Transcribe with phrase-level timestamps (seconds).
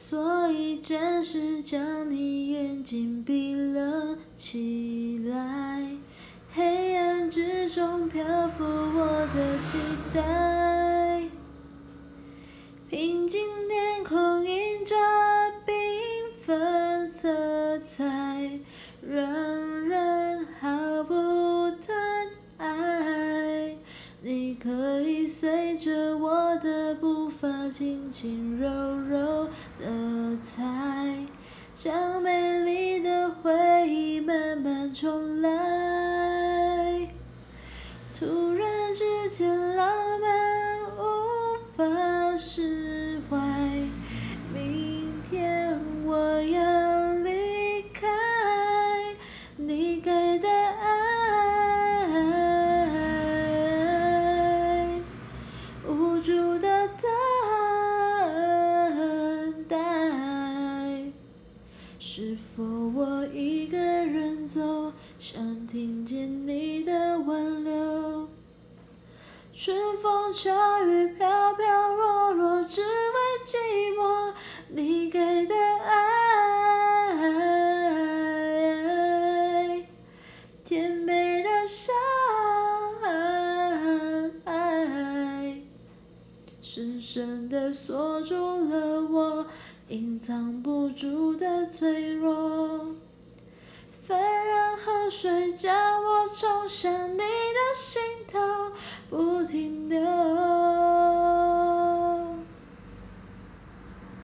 [0.00, 5.84] 所以暂时将你眼睛闭了起来。
[6.54, 9.78] 黑暗之中漂浮我的期
[10.14, 11.28] 待，
[12.88, 14.94] 平静天空映着
[15.66, 15.72] 缤
[16.40, 18.58] 纷色彩，
[19.02, 19.20] 让
[19.86, 21.12] 人毫不
[21.82, 21.94] 疼
[22.56, 23.76] 爱。
[24.22, 27.17] 你可以随着我的步，
[27.70, 29.44] 轻轻柔柔
[29.78, 29.86] 的
[30.42, 30.64] 踩，
[31.74, 35.48] 将美丽的回忆慢慢重来。
[38.18, 40.37] 突然之间，浪漫
[62.18, 68.28] 是否我一个人走，想听见你的挽留？
[69.54, 70.50] 春风秋
[70.84, 71.64] 雨飘飘
[86.78, 89.44] 深深的锁住了我
[89.88, 92.94] 隐藏不住的脆弱。
[94.06, 97.24] 飞任河水将我冲向你的
[97.74, 98.00] 心